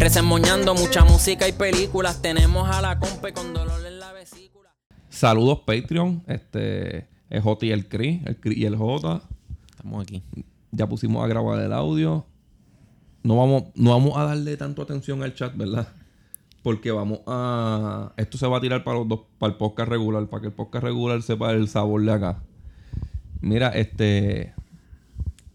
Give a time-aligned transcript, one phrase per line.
[0.00, 2.22] Resemoñando mucha música y películas.
[2.22, 4.70] Tenemos a la compa con dolor en la vesícula.
[5.10, 9.20] Saludos Patreon, este el J y el Cri, el Cri y el J.
[9.68, 10.22] Estamos aquí.
[10.70, 12.24] Ya pusimos a grabar el audio.
[13.22, 15.88] No vamos, no vamos a darle tanto atención al chat, ¿verdad?
[16.62, 18.14] Porque vamos a.
[18.16, 20.54] Esto se va a tirar para los dos, para el podcast regular, para que el
[20.54, 22.42] podcast regular sepa el sabor de acá.
[23.42, 24.54] Mira, este.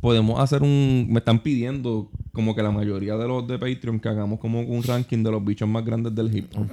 [0.01, 1.07] Podemos hacer un.
[1.09, 4.83] Me están pidiendo, como que la mayoría de los de Patreon, que hagamos como un
[4.83, 6.67] ranking de los bichos más grandes del hip hop.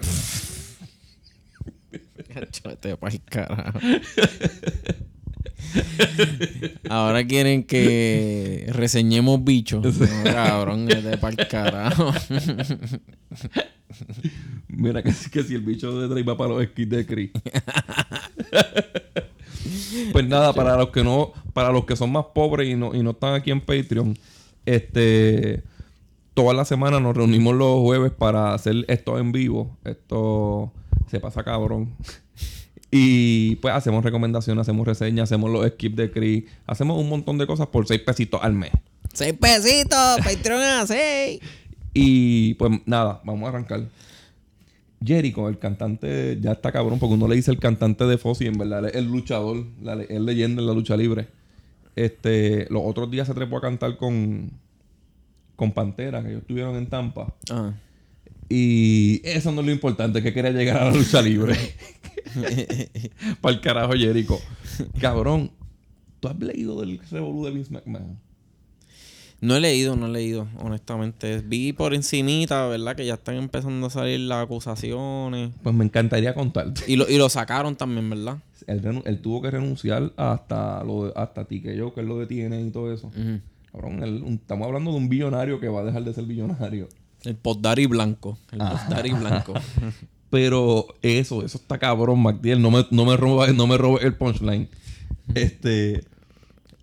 [6.90, 9.82] Ahora quieren que reseñemos bichos.
[9.82, 12.12] No, cabrón, de pa'l carajo.
[14.68, 17.30] Mira que, que si el bicho de Drake va para los skits de Chris.
[20.12, 23.02] pues nada, para los que no, para los que son más pobres y no, y
[23.02, 24.16] no están aquí en Patreon,
[24.66, 25.62] este
[26.34, 29.76] toda la semana nos reunimos los jueves para hacer esto en vivo.
[29.84, 30.72] Esto
[31.10, 31.94] se pasa cabrón.
[32.90, 37.46] y pues hacemos recomendaciones, hacemos reseñas, hacemos los skips de Chris, hacemos un montón de
[37.46, 38.70] cosas por seis pesitos al mes.
[39.12, 41.40] Seis pesitos, Patreon a seis.
[41.94, 43.82] Y pues nada, vamos a arrancar.
[45.04, 48.56] Jericho, el cantante, ya está cabrón, porque uno le dice el cantante de Fossi, en
[48.56, 51.28] verdad, es el luchador, la, es leyenda en la lucha libre.
[51.94, 54.50] Este, los otros días se trepó a cantar con,
[55.56, 57.34] con Pantera, que ellos estuvieron en Tampa.
[57.50, 57.72] Ah.
[58.48, 61.56] Y eso no es lo importante, que quería llegar a la lucha libre.
[63.40, 64.38] Para el carajo, Jericho.
[65.00, 65.50] Cabrón,
[66.20, 68.18] ¿tú has leído del revolú de Vince McMahon?
[69.42, 71.40] No he leído, no he leído, honestamente.
[71.44, 72.94] Vi por encimita, ¿verdad?
[72.96, 75.50] Que ya están empezando a salir las acusaciones.
[75.62, 76.82] Pues me encantaría contarte.
[76.86, 78.38] Y lo, y lo sacaron también, ¿verdad?
[78.68, 82.18] Él, él tuvo que renunciar hasta lo de, hasta ti que yo, que él lo
[82.18, 83.08] detiene y todo eso.
[83.08, 83.40] Ujú.
[83.72, 86.88] Cabrón, él- un- estamos hablando de un billonario que va a dejar de ser billonario.
[87.24, 88.38] El postdari blanco.
[88.52, 89.54] El postdari blanco.
[90.30, 92.62] Pero eso, eso está cabrón, MacDiel.
[92.62, 94.68] No me, no me robes no me robes el punchline.
[95.34, 96.04] Este.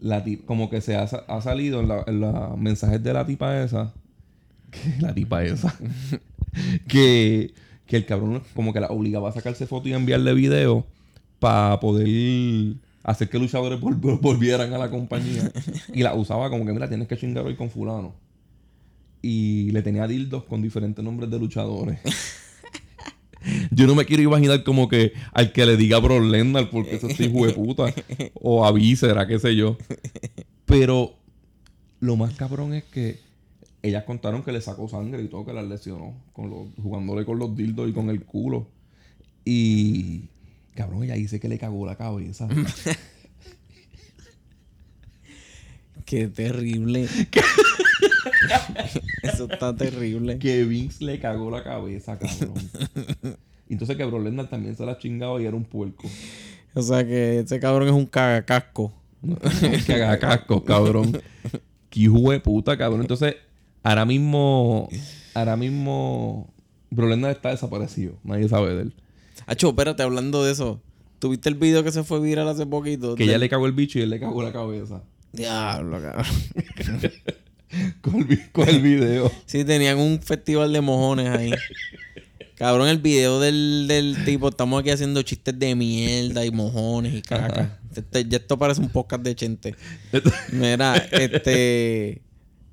[0.01, 3.61] La tip- como que se ha, ha salido en, la- los mensajes de la tipa
[3.61, 3.93] esa.
[4.71, 5.75] Que la tipa esa.
[6.87, 7.53] que,
[7.85, 10.85] que el cabrón como que la obligaba a sacarse foto y a enviarle video
[11.39, 15.51] para poder hacer que luchadores vol- vol- volvieran a la compañía.
[15.93, 18.13] y la usaba como que, mira, tienes que chingar hoy con fulano.
[19.21, 21.99] Y le tenía dildos con diferentes nombres de luchadores.
[23.71, 27.07] Yo no me quiero imaginar como que al que le diga Bro Lesnar porque eso
[27.07, 27.93] es hijo de puta.
[28.41, 29.77] O a Víscera, qué sé yo.
[30.65, 31.15] Pero
[31.99, 33.19] lo más cabrón es que
[33.81, 36.13] ellas contaron que le sacó sangre y todo, que las lesionó.
[36.33, 38.67] Con los, jugándole con los dildos y con el culo.
[39.45, 40.23] Y
[40.75, 42.47] cabrón, ella dice que le cagó la cabeza.
[46.05, 47.07] Qué terrible.
[49.23, 50.39] Eso está terrible.
[50.39, 52.55] que Vince le cagó la cabeza, cabrón.
[53.69, 56.09] Entonces que Bro Lesnar también se la chingaba y era un puerco.
[56.73, 58.91] O sea que ese cabrón es un cagacasco.
[59.85, 61.21] que haga casco, cabrón.
[61.89, 63.01] Que hijo de puta, cabrón.
[63.01, 63.35] Entonces,
[63.81, 64.89] ahora mismo,
[65.33, 66.53] ahora mismo,
[66.91, 68.13] Bro Lesnar está desaparecido.
[68.23, 68.93] Nadie sabe de él.
[69.47, 70.79] Acho, espérate, hablando de eso.
[71.17, 73.15] ¿Tuviste el video que se fue viral hace poquito?
[73.15, 75.01] Que ella le cagó el bicho y él le cagó la cabeza.
[75.33, 76.25] Diablo, cabrón.
[78.01, 79.31] Con el, con el video.
[79.45, 81.51] Sí, tenían un festival de mojones ahí.
[82.55, 87.21] Cabrón, el video del, del tipo, estamos aquí haciendo chistes de mierda y mojones y
[87.21, 87.79] caca.
[87.95, 89.75] Este- ya esto parece un podcast de chente.
[90.51, 92.21] Mira, este.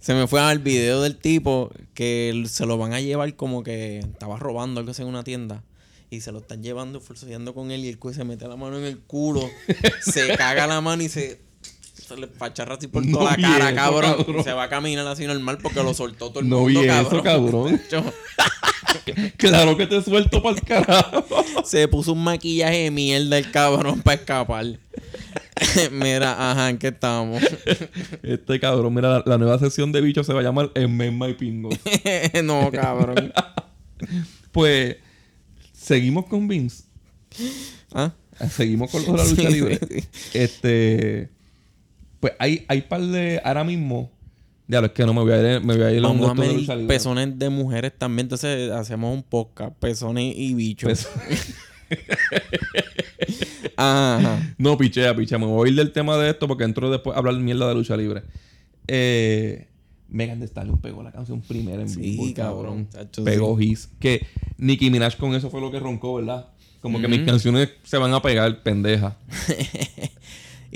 [0.00, 3.98] Se me fue al video del tipo que se lo van a llevar como que
[3.98, 5.62] estaba robando algo así en una tienda.
[6.10, 7.84] Y se lo están llevando, forcejeando con él.
[7.84, 9.48] Y el se mete la mano en el culo.
[10.00, 11.45] se caga la mano y se.
[12.06, 14.16] Se le pacharra así por No toda la cara, eso, cabrón.
[14.24, 14.44] cabrón.
[14.44, 17.22] Se va a caminar así normal porque lo soltó todo el No mundo, vi eso,
[17.22, 17.80] cabrón.
[19.36, 21.24] Claro que te suelto para el carajo.
[21.64, 24.66] se puso un maquillaje de mierda el cabrón para escapar.
[25.92, 27.42] Mira, ajá, ¿en qué estamos?
[28.22, 31.34] Este cabrón, mira, la, la nueva sesión de bichos se va a llamar Enmema y
[31.34, 31.70] Pingo.
[32.44, 33.32] no, cabrón.
[34.52, 34.96] Pues,
[35.72, 36.84] seguimos con Vince.
[37.92, 38.12] ¿Ah?
[38.50, 39.80] Seguimos con de la lucha libre.
[40.34, 41.30] Este.
[42.20, 43.40] Pues hay, hay par de.
[43.44, 44.10] Ahora mismo.
[44.68, 46.30] Ya, es que no me voy a ir, me voy a ir a un Vamos
[46.30, 46.92] a de medir lucha libre.
[46.94, 48.24] pezones de mujeres también.
[48.24, 49.72] Entonces hacemos un podcast.
[49.78, 51.06] Pezones y bichos.
[53.76, 54.54] Ajá.
[54.58, 55.38] No, pichea, pichea.
[55.38, 57.74] Me voy a ir del tema de esto porque entro después a hablar mierda de
[57.74, 58.22] lucha libre.
[58.88, 59.68] Eh,
[60.08, 62.88] Megan Thee Stallion pegó la canción primera en Sí, Billboard, cabrón.
[62.90, 63.88] Chacho, Pegó his.
[64.00, 64.26] Que
[64.58, 66.48] Nicki Minaj con eso fue lo que roncó, ¿verdad?
[66.80, 69.16] Como que mis canciones se van a pegar, pendeja.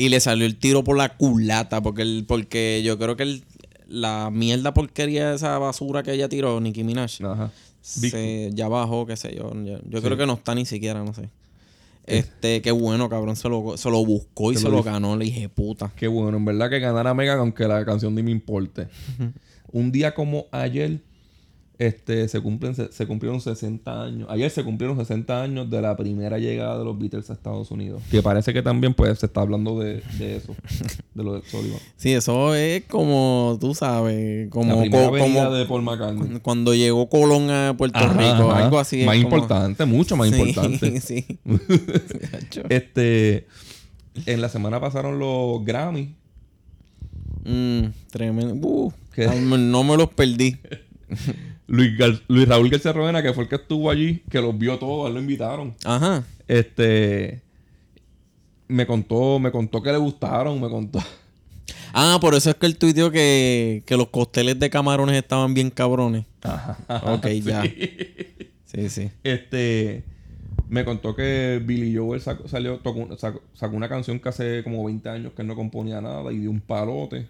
[0.01, 1.83] Y le salió el tiro por la culata.
[1.83, 3.45] Porque, el, porque yo creo que el-
[3.89, 7.51] la mierda porquería de esa basura que ella tiró, Nicki Minaj, Ajá.
[7.81, 9.53] se, ya bajó, qué sé yo.
[9.65, 11.29] Yo, yo creo que no está ni siquiera, no sé.
[12.07, 13.37] Este, qué bueno, cabrón.
[13.37, 15.93] Se lo, se lo buscó y Se se, lo lo ganó, le dije puta.
[15.97, 18.89] Qué bueno, en verdad que ganara Megan aunque la canción ni me importe.
[19.73, 21.01] Un día como ayer,
[21.81, 24.29] este, se cumplen, se, se cumplieron 60 años.
[24.31, 28.03] Ayer se cumplieron 60 años de la primera llegada de los Beatles a Estados Unidos.
[28.11, 30.55] Que parece que también pues se está hablando de, de eso.
[31.15, 31.79] de lo de Sullivan.
[31.97, 36.41] Sí, eso es como, tú sabes, como, la primera co- venida como de Paul McCartney.
[36.41, 38.65] cuando llegó Colón a Puerto Ajá, Rico, ajá.
[38.65, 39.05] algo así.
[39.05, 41.01] Más como- importante, mucho más Sí, importante.
[41.01, 41.25] Sí.
[42.69, 43.47] Este,
[44.27, 46.15] en la semana pasaron los Grammy.
[47.45, 48.55] Mm, tremendo.
[48.69, 48.93] Uh,
[49.59, 50.59] no me los perdí.
[51.71, 54.77] Luis, Gar- Luis Raúl García Rovena, que fue el que estuvo allí, que los vio
[54.79, 55.75] todos, él lo invitaron.
[55.85, 56.25] Ajá.
[56.49, 57.41] Este
[58.69, 61.01] me contó, me contó que le gustaron, me contó.
[61.93, 65.71] Ah, por eso es que él tuiteó que, que los costeles de camarones estaban bien
[65.71, 66.25] cabrones.
[67.05, 67.63] Ok, ya.
[68.67, 69.11] Sí, sí.
[69.25, 70.05] Este
[70.69, 74.85] me contó que Billy Joel sacó, salió, tocó, sacó, sacó una canción que hace como
[74.85, 77.27] 20 años que él no componía nada y dio un palote.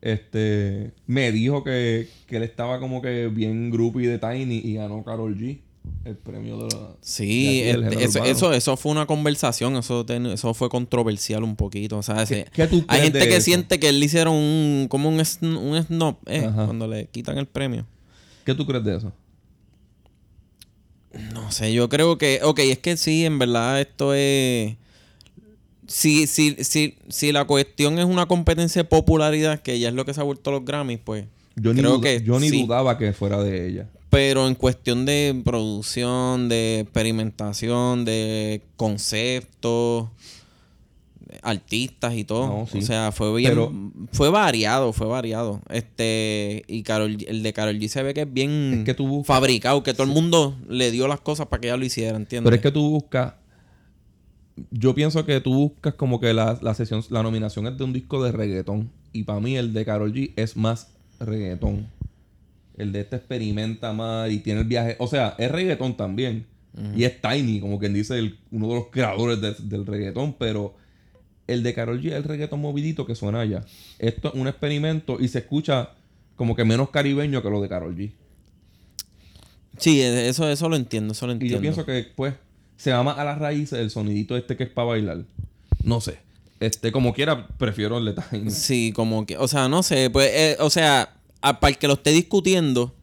[0.00, 5.02] Este me dijo que, que él estaba como que bien groupie de Tiny y ganó
[5.04, 5.58] Carol G
[6.04, 9.74] el premio de la Sí, de aquí del género eso, eso, eso fue una conversación,
[9.76, 11.96] eso, ten- eso fue controversial un poquito.
[11.98, 13.44] O sea, ese- qué hay gente que eso?
[13.46, 17.38] siente que él le hicieron un, como un, sn- un snob eh, cuando le quitan
[17.38, 17.86] el premio.
[18.44, 19.12] ¿Qué tú crees de eso?
[21.32, 24.76] No sé, yo creo que, ok, es que sí, en verdad esto es...
[25.88, 30.04] Si, si, si, si la cuestión es una competencia de popularidad, que ya es lo
[30.04, 31.24] que se ha vuelto los Grammys, pues
[31.56, 32.62] Yo ni, creo duda- que yo ni sí.
[32.62, 33.88] dudaba que fuera de ella.
[34.10, 40.08] Pero en cuestión de producción, de experimentación, de conceptos,
[41.42, 42.46] artistas y todo.
[42.48, 42.78] No, sí.
[42.78, 43.50] O sea, fue bien.
[43.50, 43.72] Pero-
[44.12, 45.60] fue variado, fue variado.
[45.70, 46.64] Este.
[46.68, 49.26] Y Karol, el de Carol G se ve que es bien Es que tú buscas-
[49.26, 52.44] fabricado, que todo el mundo le dio las cosas para que ella lo hiciera, ¿entiendes?
[52.44, 53.34] Pero es que tú buscas.
[54.70, 57.92] Yo pienso que tú buscas como que la, la sesión, la nominación es de un
[57.92, 58.90] disco de reggaetón.
[59.12, 60.88] Y para mí el de Carol G es más
[61.20, 61.86] reggaetón.
[62.76, 64.96] El de este experimenta más y tiene el viaje.
[65.00, 66.46] O sea, es reggaetón también.
[66.94, 70.34] Y es Tiny, como quien dice, el- uno de los creadores de- del reggaetón.
[70.38, 70.76] Pero
[71.48, 73.64] el de Carol G es el reggaetón movidito que suena allá.
[73.98, 75.90] Esto es un experimento y se escucha
[76.36, 78.12] como que menos caribeño que lo de Carol G.
[79.78, 81.56] Sí, e- eso, eso lo entiendo, eso lo Y entiendo.
[81.56, 82.34] yo pienso que, pues,
[82.78, 85.24] se va más a las raíces el sonidito este que es para bailar.
[85.82, 86.18] No sé.
[86.60, 88.50] Este, como quiera, prefiero el de Tiny.
[88.50, 91.94] Sí, como que, o sea, no sé, pues, eh, o sea, para el que lo
[91.94, 92.94] esté discutiendo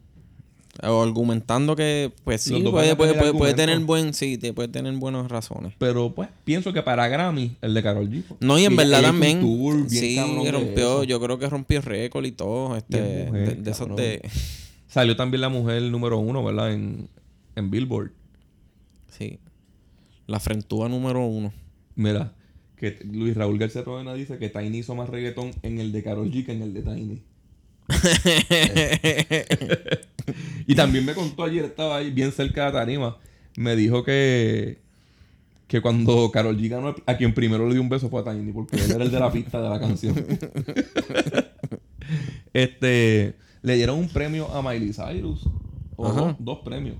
[0.83, 4.67] o argumentando que, pues sí, puede, puede, tener puede, puede tener buen, sí, te puede
[4.67, 5.73] tener buenas razones.
[5.77, 8.23] Pero, pues, pienso que para Grammy, el de Carol G.
[8.41, 10.19] No, y en verdad también, tour sí,
[10.51, 13.95] rompió, yo creo que rompió récord y todo, este, Y es mujer, de, de esos
[13.95, 14.29] de,
[14.87, 16.73] Salió también la mujer número uno, ¿verdad?
[16.73, 17.09] En,
[17.55, 18.11] en Billboard.
[19.09, 19.39] sí,
[20.27, 21.53] la frentúa número uno.
[21.95, 22.33] Mira,
[22.75, 26.31] que Luis Raúl García Rodena dice que Tiny hizo más reggaetón en el de Carol
[26.31, 27.21] G que en el de Tiny.
[30.67, 33.17] y también me contó ayer, estaba ahí bien cerca de Tarima.
[33.57, 34.79] Me dijo que,
[35.67, 38.51] que cuando Carol G ganó, a quien primero le dio un beso fue a Tiny,
[38.51, 40.15] porque él era el de la pista de la canción.
[42.53, 45.47] este, le dieron un premio a Miley Cyrus.
[45.97, 46.97] O dos premios.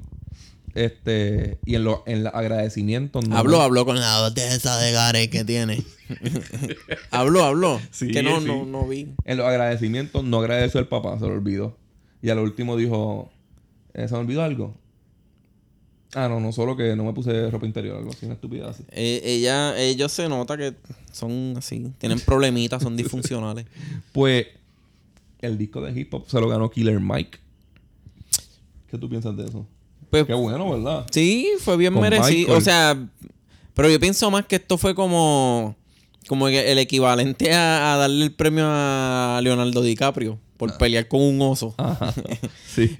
[0.75, 3.27] Este, y en los en los agradecimientos.
[3.27, 3.37] ¿no?
[3.37, 5.81] Habló, habló con la esa de Gare que tiene.
[7.11, 7.79] habló, habló.
[7.91, 8.45] Sí, que no, sí.
[8.45, 9.13] no, no vi.
[9.23, 11.77] En los agradecimientos no agradeció al papá, se lo olvidó.
[12.21, 13.31] Y al último dijo,
[13.93, 14.75] "Eh, ¿se me olvidó algo?
[16.13, 18.83] Ah, no, no, solo que no me puse ropa interior, algo así, una estupidez así.
[18.91, 20.73] Eh, ella, ellos se nota que
[21.11, 23.65] son así, tienen problemitas, son disfuncionales.
[24.13, 24.47] Pues
[25.41, 27.39] el disco de hip hop se lo ganó Killer Mike.
[28.89, 29.67] ¿Qué tú piensas de eso?
[30.09, 31.05] Pues Qué bueno, ¿verdad?
[31.11, 32.39] sí, fue bien Con merecido.
[32.39, 32.57] Michael.
[32.57, 33.07] O sea,
[33.73, 35.75] pero yo pienso más que esto fue como,
[36.27, 41.41] como el equivalente a, a darle el premio a Leonardo DiCaprio por pelear con un
[41.41, 41.73] oso.
[41.77, 42.13] Ajá.
[42.75, 42.93] Sí.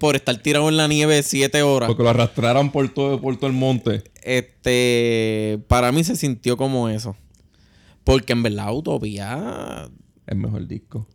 [0.00, 1.86] por estar tirado en la nieve siete horas.
[1.86, 4.02] Porque lo arrastraran por todo, por todo el monte.
[4.22, 7.16] Este, para mí se sintió como eso.
[8.02, 9.88] Porque en verdad Utopía
[10.26, 11.06] El mejor disco.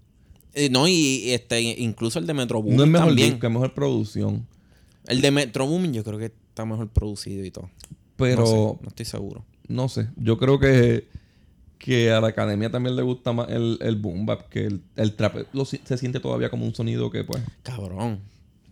[0.53, 3.31] Eh, no, y este, incluso el de Metro Boomin No es mejor también.
[3.31, 4.47] disco, es mejor producción.
[5.07, 7.69] El de Metro Boomin yo creo que está mejor producido y todo.
[8.15, 9.45] Pero No, sé, no estoy seguro.
[9.67, 11.07] no sé, yo creo que,
[11.77, 15.13] que a la academia también le gusta más el, el boom bap, que el, el
[15.15, 18.19] trap lo se siente todavía como un sonido que, pues, Cabrón.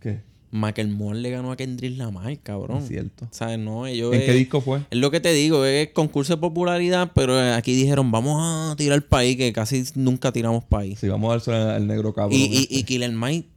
[0.02, 2.78] que Michael Moore le ganó a Kendrick Lamar, cabrón.
[2.78, 3.28] es cierto.
[3.60, 4.14] No, ellos...
[4.14, 4.80] ¿En qué disco fue?
[4.90, 9.02] Es lo que te digo, es concurso de popularidad, pero aquí dijeron, vamos a tirar
[9.06, 11.00] país, que casi nunca tiramos país.
[11.00, 12.40] Si vamos a darse al negro cabrón.
[12.40, 12.76] y, y, este.
[12.76, 13.50] y Killer Mike,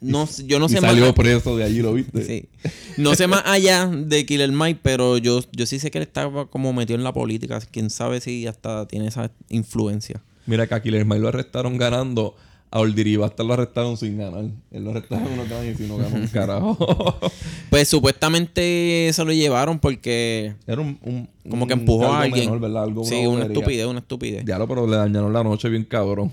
[0.00, 1.12] no, yo no Y sé salió más...
[1.14, 2.24] preso de allí, ¿lo viste?
[2.24, 2.48] Sí.
[2.96, 6.46] No sé más allá de Killer Mike, pero yo, yo sí sé que él estaba
[6.46, 7.60] como metido en la política.
[7.70, 10.22] Quién sabe si hasta tiene esa influencia.
[10.46, 12.34] Mira que a Killer Mike lo arrestaron ganando.
[12.72, 14.44] A Oldiriba lo arrestaron sin ganar.
[14.70, 16.78] Él lo arrestaron unos años y no ganó un carajo.
[17.70, 22.44] Pues supuestamente se lo llevaron porque Era un, un- como que empujó a alguien.
[22.46, 22.82] menor, ¿verdad?
[22.84, 24.44] Algo, sí, una estupidez, una estupidez.
[24.44, 26.30] Diablo, pero le dañaron la noche bien cabrón.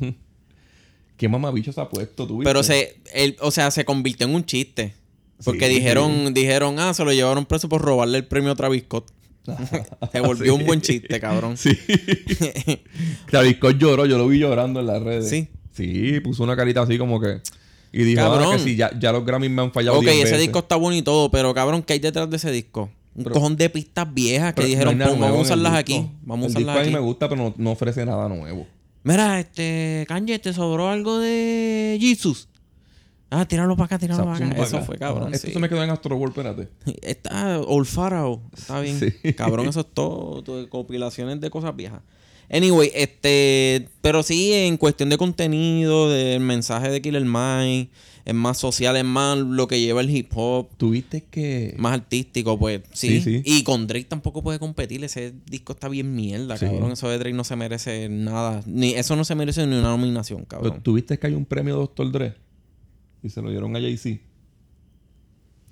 [1.17, 2.41] ¿Qué mamabicho se ha puesto tú?
[2.43, 4.93] Pero se, él, o sea, se convirtió en un chiste.
[5.43, 8.83] Porque Sí, dijeron, dijeron, ah, se lo llevaron preso por robarle el premio a Travis
[8.83, 9.11] Scott.
[10.11, 11.57] se volvió un buen chiste, cabrón.
[11.57, 11.69] Sí.
[13.29, 15.29] Travis Scott lloró, yo lo vi llorando en las redes.
[15.29, 15.47] Sí.
[15.73, 17.39] Sí, puso una carita así como que.
[17.93, 20.23] Y dijo, ah, que si ya, ya los Grammys me han fallado ok, 10 ese
[20.25, 20.39] veces.
[20.39, 22.89] disco está bueno y todo, pero cabrón, ¿qué hay detrás de ese disco?
[23.15, 26.05] Un Pero- cojón de pistas viejas que dijeron, no "Pum, vamos a usarlas aquí.
[26.23, 26.93] Vamos a usarlas a mí aquí.
[26.93, 28.67] me gusta, pero no, no ofrece nada nuevo.
[29.07, 32.49] Mira, este, Kanye, ¿te sobró algo de Jesus?
[33.29, 34.63] Ah, tíralo para acá, tíralo para acá.
[34.63, 35.33] Eso fue, cabrón.
[35.33, 35.53] Esto sí.
[35.53, 36.69] se me quedó en Astro World, espérate.
[37.01, 38.41] Está Old Pharaoh.
[38.55, 38.99] Está bien.
[38.99, 39.33] Sí.
[39.33, 42.01] Cabrón, eso es todo, todo, Compilaciones de cosas viejas.
[42.49, 43.89] Anyway, este.
[44.01, 47.89] Pero sí, en cuestión de contenido, del mensaje de Killer Mike,
[48.23, 51.75] es más social, es más lo que lleva el hip hop, Tuviste que.
[51.77, 53.21] más artístico, pues sí.
[53.21, 53.41] Sí, sí.
[53.45, 55.03] Y con Drake tampoco puede competir.
[55.03, 56.65] Ese disco está bien mierda, Sí.
[56.65, 56.91] cabrón.
[56.91, 58.61] Eso de Drake no se merece nada.
[58.65, 60.83] Ni, eso no se merece ni una nominación, pero cabrón.
[60.83, 62.11] Tuviste que hay un premio Dr.
[62.11, 62.35] Dre.
[63.23, 64.21] Y se lo dieron a Jay-Z.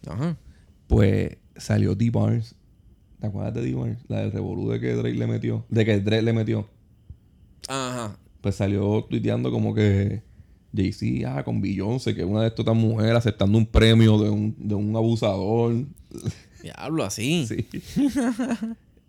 [0.08, 0.38] Ajá.
[0.88, 2.10] Pues salió D.
[2.10, 2.56] Barnes.
[3.26, 3.74] ¿Te acuerdas de D.
[3.74, 3.98] Barnes?
[4.08, 5.66] La del revolú de que Drake le metió.
[5.70, 6.70] De que Drake le metió.
[7.68, 8.20] Ajá.
[8.40, 10.22] Pues salió tuiteando como que
[10.76, 14.56] Jay-Z, ah, con Beyoncé, que es una de estas mujeres aceptando un premio de un,
[14.60, 15.74] de un abusador.
[16.62, 17.48] Diablo, así.
[17.48, 17.68] Sí.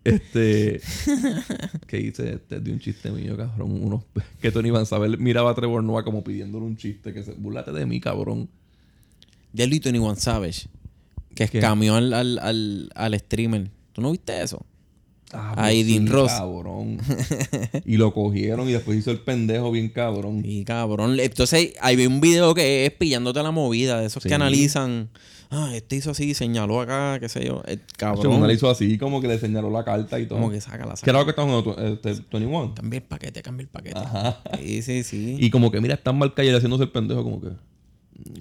[0.03, 0.81] este.
[1.85, 2.33] ¿Qué hice?
[2.33, 3.83] Este es de un chiste mío, cabrón.
[3.83, 4.03] Unos,
[4.41, 7.13] que Tony Van Saber miraba a Trevor Noah como pidiéndole un chiste.
[7.13, 8.49] Que se burlate de mí, cabrón.
[9.53, 10.69] De Lito One Savage.
[11.35, 11.59] Que ¿Qué?
[11.59, 13.76] escamió al, al, al, al streamer.
[13.97, 14.63] ¿Tú no viste eso?
[15.33, 16.31] Ah, A Aiden sí, Ross.
[16.33, 16.99] Cabrón.
[17.83, 20.43] y lo cogieron y después hizo el pendejo bien cabrón.
[20.45, 21.19] Y cabrón.
[21.19, 23.99] Entonces, hay un video que es pillándote la movida.
[23.99, 24.29] De esos Sí.
[24.29, 25.09] que analizan.
[25.49, 27.63] Ah, este hizo así, señaló acá, qué sé yo.
[27.65, 28.33] Eh, Cabrón.
[28.35, 30.37] Una le hizo así, como que le señaló la carta y todo.
[30.37, 31.09] Como que saca la ¿Qué saca.
[31.09, 31.81] era lo que estaba jugando?
[31.91, 32.75] Este, 21.
[32.75, 33.97] Cambia el paquete, cambia el paquete.
[33.97, 34.43] Ajá.
[34.59, 35.37] Sí, sí, sí.
[35.39, 37.47] Y como que mira, está en mal calle haciéndose el pendejo, como que.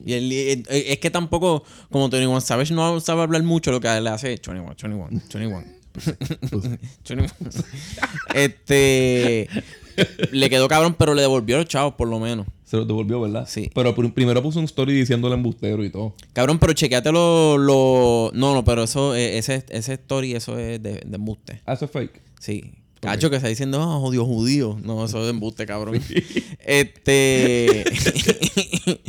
[0.05, 3.71] Y él- eh, eh, es que tampoco, como Tony One Savage no sabe hablar mucho,
[3.73, 5.65] lo que le hace 21, 21, 21.
[7.05, 7.27] 21.
[8.35, 9.49] este.
[10.31, 12.47] Le quedó cabrón, pero le devolvió los chavos, por lo menos.
[12.65, 13.47] Se lo devolvió, ¿verdad?
[13.49, 13.71] Sí.
[13.75, 16.15] Pero pr- primero puso un story diciéndole embustero y todo.
[16.35, 20.83] Cabrón, pero chequeate lo, lo- No, no, pero eso, eh, ese, ese story, eso es
[20.83, 21.63] de, de embuste.
[21.65, 22.21] Ah, eso es fake.
[22.41, 22.73] Sí.
[23.01, 24.79] Cacho que está diciendo, ah, odio judío.
[24.83, 25.99] No, eso es de embuste, cabrón.
[26.67, 27.85] este.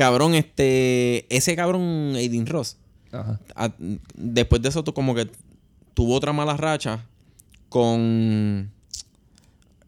[0.00, 1.26] cabrón, este.
[1.34, 2.78] Ese cabrón, Aiden Ross.
[3.12, 3.38] Ajá.
[3.54, 3.74] a-
[4.16, 5.28] después de eso, tú como que
[5.92, 7.06] tuvo otra mala racha
[7.68, 8.70] con.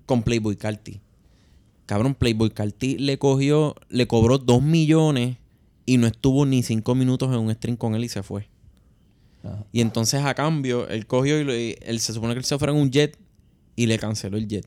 [0.04, 1.00] Con Playboy Carti.
[1.86, 5.38] Cabrón, Playboy Carti le cogió, le cobró dos millones
[5.86, 8.48] y no estuvo ni cinco minutos en un stream con él y se fue.
[9.42, 9.64] Ajá.
[9.72, 12.78] Y entonces a cambio, él cogió y él se supone que él se fuera en
[12.80, 13.16] un jet
[13.76, 14.66] y le canceló el jet.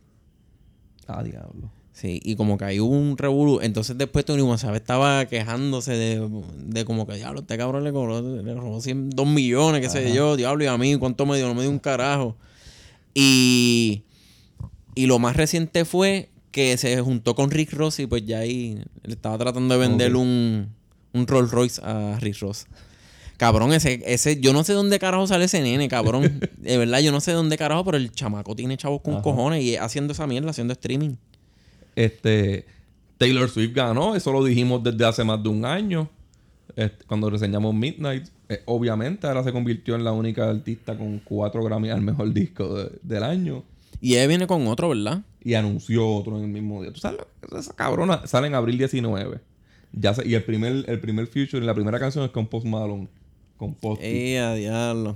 [1.08, 1.70] Ah, diablo.
[1.96, 3.62] Sí, y como que ahí hubo un revolú.
[3.62, 8.22] Entonces después Tony González estaba quejándose de, de como que, diablo, este cabrón le cobró,
[8.22, 11.48] le robó 100, 2 millones, qué sé yo, diablo, y a mí, ¿cuánto me dio?
[11.48, 12.36] No me dio un carajo.
[13.14, 14.04] Y,
[14.94, 18.78] y lo más reciente fue que se juntó con Rick Ross y pues ya ahí
[19.04, 20.74] le estaba tratando de vender un,
[21.14, 22.66] un Rolls Royce a Rick Ross.
[23.38, 26.42] Cabrón, ese, ese, yo no sé dónde carajo sale ese nene, cabrón.
[26.58, 29.24] De verdad, yo no sé dónde carajo, pero el chamaco tiene chavos con Ajá.
[29.24, 31.16] cojones y haciendo esa mierda, haciendo streaming.
[31.96, 32.66] Este.
[33.18, 36.10] Taylor Swift ganó, eso lo dijimos desde hace más de un año.
[36.76, 38.28] Este, cuando reseñamos Midnight.
[38.50, 42.76] Eh, obviamente, ahora se convirtió en la única artista con cuatro Grammy al mejor disco
[42.76, 43.64] de- del año.
[44.02, 45.24] Y ella viene con otro, ¿verdad?
[45.42, 46.92] Y anunció otro en el mismo día.
[46.92, 47.20] ¿Tú sabes?
[47.20, 49.40] lo que- Esa cabrona sale en abril 19.
[49.94, 53.08] Ya se- y el primer, el primer feature, la primera canción es con Post Malone.
[53.56, 54.02] Con Post.
[54.04, 55.16] Eh, a diablo.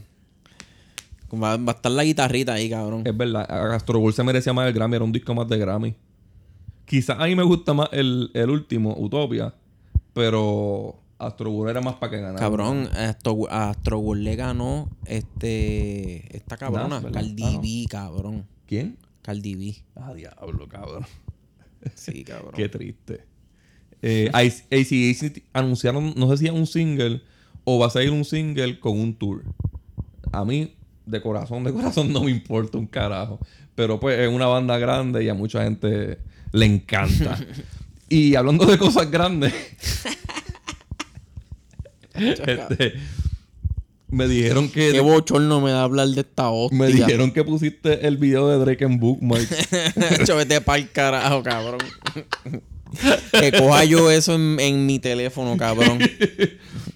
[1.32, 3.04] Va, va a estar la guitarrita ahí, cabrón.
[3.06, 5.94] Es verdad, Astro World se merecía más el Grammy, era un disco más de Grammy.
[6.89, 9.53] Quizás a mí me gusta más el, el último, Utopia,
[10.13, 12.39] pero Astro World era más para que ganara.
[12.39, 17.22] Cabrón, Astro, Astro World le ganó este, esta cabrona, ¿verdad?
[17.22, 17.62] Cardi Ah, no.
[17.62, 18.46] B, cabrón.
[18.65, 18.98] ¿Quién?
[19.22, 19.75] Cardi B.
[19.96, 21.05] Ah, diablo, cabrón.
[21.93, 22.51] Sí, cabrón.
[22.55, 23.22] Qué triste.
[24.01, 27.22] Eh, AC- AC/DC anunciaron, no sé si es un single
[27.65, 29.43] o va a salir un single con un tour.
[30.31, 30.74] A mí,
[31.05, 33.39] de corazón, de corazón, no me importa un carajo.
[33.75, 36.17] Pero pues es una banda grande y a mucha gente
[36.51, 37.38] le encanta.
[38.10, 39.53] y hablando de cosas grandes,
[42.13, 42.94] este,
[44.10, 46.77] me dijeron que Qué bochorno me da hablar de esta hostia.
[46.77, 49.48] me dijeron que pusiste el video de Drake en Bookmark.
[50.27, 51.79] Yo vete pa'l carajo, cabrón.
[53.39, 56.00] que coja yo eso en, en mi teléfono, cabrón.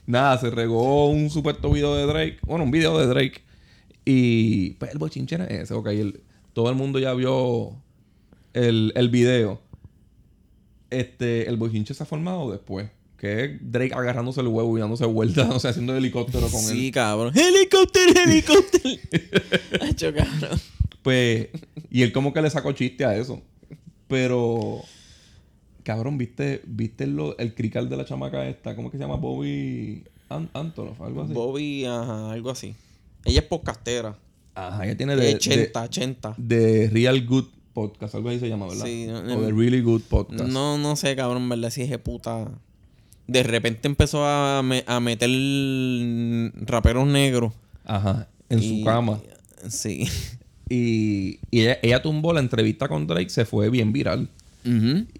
[0.07, 2.39] Nada, se regó un supuesto video de Drake.
[2.45, 3.41] Bueno, un video de Drake.
[4.03, 5.75] Y pues el bochinche era ese.
[5.75, 6.21] Ok, el-
[6.53, 7.75] todo el mundo ya vio
[8.53, 9.59] el, el video.
[10.89, 12.89] Este, el bochinche se ha formado después.
[13.17, 16.87] Que es Drake agarrándose el huevo y dándose vueltas, o sea, haciendo helicóptero con Sí,
[16.87, 16.91] él.
[16.93, 17.33] cabrón.
[17.37, 18.95] Helicóptero, helicóptero.
[19.81, 20.59] Hacho, cabrón.
[21.01, 21.47] Pues,
[21.89, 23.41] y él como que le sacó chiste a eso.
[24.07, 24.81] Pero,
[25.83, 28.75] cabrón, ¿viste, viste lo- el crical de la chamaca esta?
[28.75, 29.15] ¿Cómo que se llama?
[29.15, 31.33] Bobby An- Antonoff, algo así.
[31.33, 32.75] Bobby, ajá, algo así.
[33.25, 34.17] Ella es podcastera.
[34.53, 36.35] Ajá, ella tiene de, de, 80, 80.
[36.37, 38.85] de Real Good Podcast, algo así se llama, ¿verdad?
[38.85, 40.45] Sí, no, o de Really Good Podcast.
[40.49, 41.69] No, no sé, cabrón, ¿verdad?
[41.71, 42.49] Si es puta.
[43.27, 45.29] De repente empezó a, me- a meter
[46.65, 47.53] raperos negros.
[47.85, 49.19] Ajá, en Y- su cama.
[49.69, 50.05] Sí.
[50.69, 54.29] Y, y ella, ella tumbó la entrevista con Drake, se fue bien viral.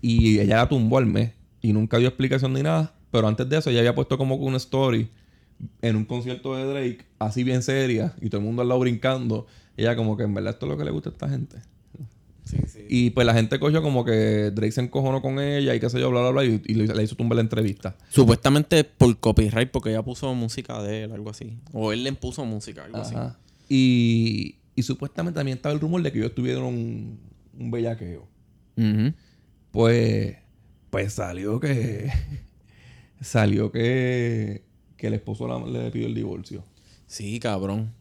[0.02, 1.32] Y ella la tumbó al mes.
[1.62, 2.94] Y nunca dio explicación ni nada.
[3.12, 5.10] Pero antes de eso, ella había puesto como una story
[5.82, 9.46] en un concierto de Drake, así bien seria, y todo el mundo al lado brincando.
[9.78, 11.58] Ella como que en verdad esto es lo que le gusta a esta gente.
[12.46, 12.86] Sí, sí.
[12.90, 16.00] Y pues la gente cogió como que Drake se encojonó con ella y qué sé
[16.00, 17.96] yo, bla, bla, bla, y, y le, hizo tumbar la entrevista.
[18.10, 21.58] Supuestamente por copyright, porque ella puso música de él, algo así.
[21.72, 23.16] O él le puso música, algo así.
[23.70, 27.20] Y, y supuestamente también estaba el rumor de que ellos tuvieron un,
[27.58, 28.28] un bellaqueo.
[29.72, 30.36] Pues,
[30.90, 32.12] pues salió que.
[33.22, 34.64] salió que.
[34.98, 36.64] Que el esposo la- le pidió el divorcio.
[37.08, 37.94] Sí, cabrón.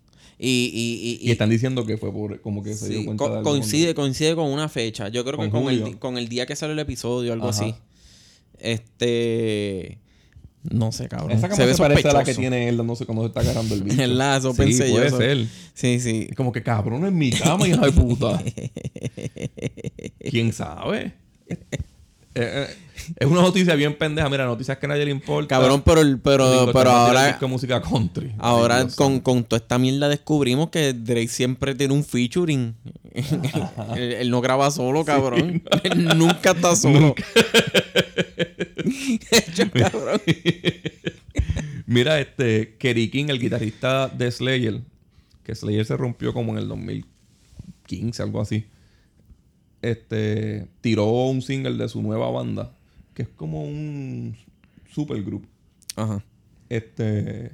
[0.45, 2.41] Y, y, y, Y, están diciendo que fue por.
[2.41, 5.09] Como que se sí, dio cuenta co- de coincide, coincide con una fecha.
[5.09, 7.63] Yo creo que Con el, con el día que sale el episodio, algo Ajá.
[7.65, 7.75] así.
[8.59, 9.99] Este.
[10.65, 11.31] No sé, cabrón.
[11.31, 13.83] Esa se ve parece a la que tiene él dándose cuando se está agarrando el
[13.85, 13.97] bicho.
[13.97, 14.39] ¿Verdad?
[14.39, 15.19] Eso sí, pensé yo, puede eso.
[15.19, 15.47] ser.
[15.75, 16.29] Sí, sí.
[16.37, 18.43] Como que cabrón en mi cama, hija de puta.
[20.31, 21.13] ¿Quién sabe?
[22.35, 22.77] Eh, eh,
[23.19, 24.29] es una noticia bien pendeja.
[24.29, 25.49] Mira, noticias que a nadie le importa.
[25.57, 28.33] Cabrón, pero, el- pero, pero ahora, de música country.
[28.39, 32.75] Ahora con, con toda esta mierda descubrimos que Drake siempre tiene un featuring.
[33.97, 35.63] él, él no graba solo, cabrón.
[35.85, 37.15] Él nunca está solo.
[39.31, 40.21] Hecho, cabrón.
[41.87, 44.81] Mira, este, Kerry King, el guitarrista de Slayer,
[45.45, 48.65] que Slayer se rompió como en el 2015, algo así.
[49.83, 52.73] Este, tiró un single de su nueva banda,
[53.15, 54.37] que es como un
[54.91, 55.45] supergroup.
[55.97, 56.25] Ajá.
[56.69, 57.53] Este,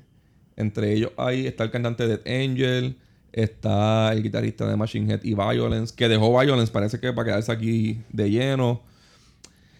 [0.57, 2.97] entre ellos ahí está el cantante de Death Angel,
[3.33, 7.51] está el guitarrista de Machine Head y Violence, que dejó Violence, parece que para quedarse
[7.51, 8.83] aquí de lleno.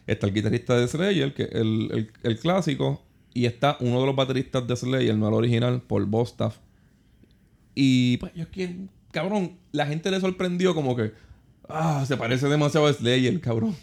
[0.07, 3.03] Está el guitarrista de Slayer, que el, el- el clásico.
[3.35, 6.57] Y está uno de los bateristas de Slayer, no el original, Paul Bostaff.
[7.75, 11.13] Y pues yo es que, cabrón, la gente le sorprendió como que,
[11.69, 13.77] ah, se parece demasiado a Slayer, cabrón.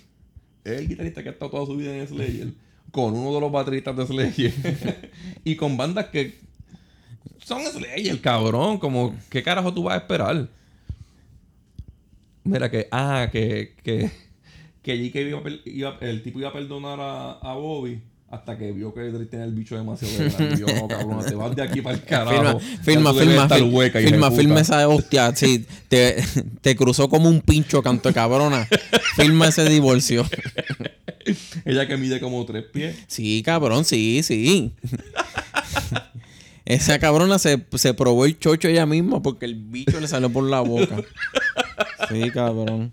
[0.63, 2.49] Es el guitarrista que ha estado toda su vida en Slayer.
[2.91, 4.53] Con uno de los bateristas de Slayer.
[5.43, 6.37] y con bandas que
[7.43, 8.77] son Slayer, cabrón.
[8.79, 10.47] Como, ¿qué carajo tú vas a esperar?
[12.43, 14.11] Mira que, ah, que, que,
[14.83, 19.01] que per- iba- el tipo iba a perdonar a, a Bobby hasta que vio que
[19.01, 20.57] Drake tenía el bicho demasiado grande.
[20.57, 22.59] Yo, no, cabrón, te vas de aquí para el carajo.
[22.59, 23.99] Firma, firma, firma, hueca,
[24.31, 25.35] firma, esa hostia.
[25.35, 26.23] Sí, te,
[26.61, 28.67] te cruzó como un pincho, canto de cabrona.
[29.15, 30.25] Firma ese divorcio.
[31.65, 32.95] Ella que mide como tres pies.
[33.07, 34.73] Sí, cabrón, sí, sí.
[36.65, 40.43] Esa cabrona se, se probó el chocho ella misma porque el bicho le salió por
[40.43, 40.97] la boca.
[42.09, 42.91] Sí, cabrón.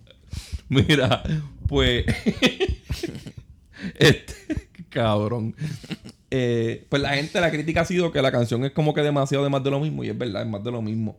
[0.68, 1.22] Mira,
[1.68, 2.04] pues.
[3.98, 4.61] este.
[4.92, 5.54] Cabrón.
[6.30, 9.44] Eh, pues la gente, la crítica ha sido que la canción es como que demasiado
[9.44, 10.04] de más de lo mismo.
[10.04, 11.16] Y es verdad, es más de lo mismo.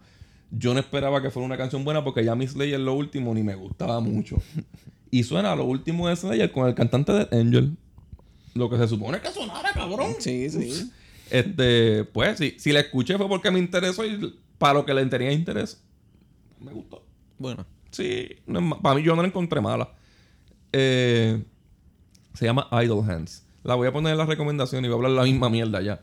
[0.51, 3.43] Yo no esperaba que fuera una canción buena porque ya Miss Slayer lo último ni
[3.43, 4.37] me gustaba mucho.
[5.11, 7.75] Y suena lo último de Slayer con el cantante de Angel.
[8.55, 10.15] Lo que se supone que sonara, cabrón.
[10.19, 10.91] Sí, sí.
[11.29, 15.05] Este, pues, si, si la escuché fue porque me interesó y para lo que le
[15.07, 15.83] tenía interés,
[16.59, 17.03] me gustó.
[17.39, 17.65] Bueno.
[17.91, 19.91] Sí, no para mí yo no la encontré mala.
[20.71, 21.43] eh,
[22.33, 23.43] se llama Idle Hands.
[23.63, 25.99] La voy a poner en la recomendación y voy a hablar la misma mierda ya.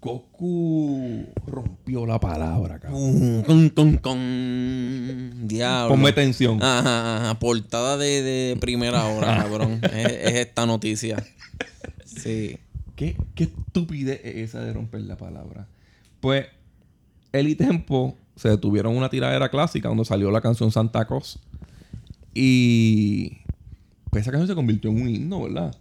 [0.00, 3.42] Goku rompió la palabra, cabrón.
[3.42, 5.48] Con, con, con.
[5.48, 5.90] Diablo.
[5.94, 6.62] Ponme tensión.
[6.62, 7.38] Ajá, ajá.
[7.38, 9.80] Portada de, de primera hora, cabrón.
[9.82, 11.24] es, es esta noticia.
[12.04, 12.58] Sí.
[12.94, 15.68] ¿Qué, qué estupidez es esa de romper la palabra.
[16.20, 16.46] Pues,
[17.32, 21.38] él y Tempo se detuvieron una tiradera clásica cuando salió la canción Santa Cruz.
[22.34, 23.38] Y
[24.10, 25.76] pues esa canción se convirtió en un himno, ¿verdad?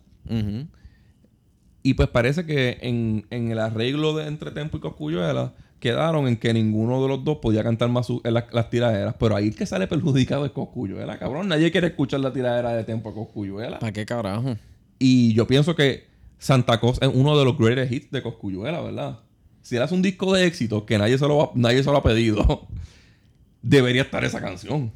[1.84, 6.36] Y pues parece que en, en el arreglo de entre Tempo y Coscuyuela quedaron en
[6.38, 9.16] que ninguno de los dos podía cantar más su- en las, las tiraderas.
[9.20, 11.48] Pero ahí el que sale perjudicado es Coscuyuela, cabrón.
[11.48, 13.80] Nadie quiere escuchar la tiradera de Tempo a Coscuyuela.
[13.80, 14.58] ¿Para qué carajo?
[15.00, 16.08] Y yo pienso que
[16.40, 19.20] Santa Claus es uno de los greatest hits de Coscuyuela, ¿verdad?
[19.62, 21.98] Si él hace un disco de éxito que nadie se lo, va- nadie se lo
[21.98, 22.68] ha pedido,
[23.62, 24.92] debería estar esa canción.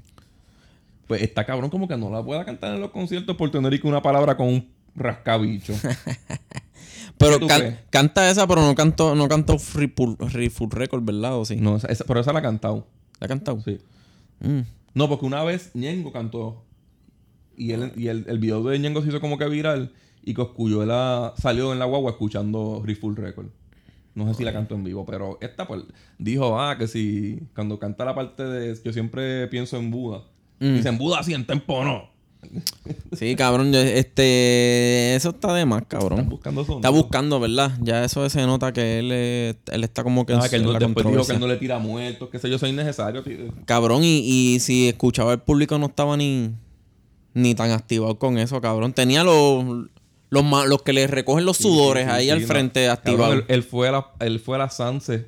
[1.08, 3.88] Pues está cabrón como que no la pueda cantar en los conciertos por tener que
[3.88, 5.74] una palabra con un rascabicho.
[7.18, 9.28] Pero can- canta esa, pero no cantó, no
[9.60, 11.38] Free Full Record, ¿verdad?
[11.38, 11.56] ¿O sí?
[11.56, 12.88] no, esa- esa- pero esa la ha cantado.
[13.20, 13.62] ¿La ha cantado?
[13.62, 13.78] Sí.
[14.40, 14.62] Mm.
[14.96, 16.64] No, porque una vez Ñengo cantó.
[17.56, 19.94] Y, él, y el, el video de Ñengo se hizo como que viral.
[20.24, 23.48] Y Coscuyuela salió en la guagua escuchando Full Record.
[24.16, 25.84] No sé si la cantó en vivo, pero esta pues
[26.18, 30.24] dijo, ah, que si cuando canta la parte de yo siempre pienso en Buda.
[30.60, 30.74] Mm.
[30.76, 32.10] Dice en Buda así en tempo no.
[33.18, 33.74] Sí, cabrón.
[33.76, 36.28] este, eso está de más, cabrón.
[36.30, 36.62] buscando.
[36.62, 37.72] Está buscando, ¿verdad?
[37.82, 40.94] Ya eso se nota que él, él está como que Ah, que él no, dijo
[41.26, 43.24] que él no le tira muertos, que sé yo, soy innecesario.
[43.24, 43.38] tío.
[43.66, 44.20] Cabrón, y,
[44.56, 46.52] y si escuchaba el público no estaba ni,
[47.34, 48.94] ni tan activado con eso, cabrón.
[48.94, 49.64] Tenía los,
[50.30, 52.48] los, los que le recogen los sudores Sí, sí, ahí sí, al no.
[52.48, 53.36] frente Cabrón, activados.
[53.36, 55.28] él, él fue a la, él fue a la Sanse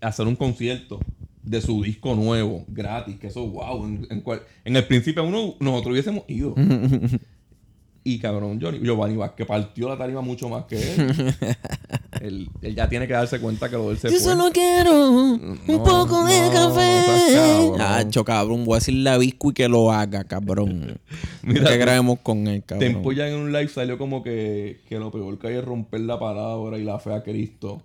[0.00, 1.00] a hacer un concierto
[1.46, 3.84] de su disco nuevo, gratis, que eso, wow.
[3.86, 6.54] En, en cual- en el principio uno, nosotros hubiésemos ido.
[8.04, 11.34] y cabrón, Johnny, Giovanni Vázquez partió la tarima mucho más que él.
[12.20, 12.48] él.
[12.62, 14.20] él ya tiene que darse cuenta que lo de él se Yo fue.
[14.32, 17.32] solo quiero un No, poco de café.
[17.32, 18.64] seas cabrón.
[18.64, 20.98] Voy a decirle a Biscuit que lo haga, cabrón.
[21.42, 22.92] Mira, que grabemos con él, cabrón.
[22.92, 26.00] Tempo ya en un live salió como que, que lo peor que hay es romper
[26.00, 27.82] la palabra y la fe a Cristo.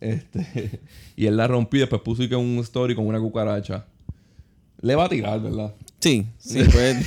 [0.00, 0.80] Este,
[1.16, 3.86] y él la rompió y después puso y que un story con una cucaracha.
[4.80, 5.74] Le va a tirar, ¿verdad?
[6.00, 7.06] Sí, sí, pues.